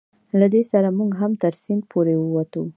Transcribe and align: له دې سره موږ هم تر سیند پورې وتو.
له 0.39 0.47
دې 0.53 0.61
سره 0.71 0.89
موږ 0.97 1.11
هم 1.21 1.31
تر 1.41 1.53
سیند 1.61 1.83
پورې 1.91 2.13
وتو. 2.19 2.63